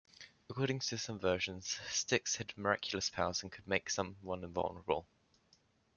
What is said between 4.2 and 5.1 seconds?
invulnerable.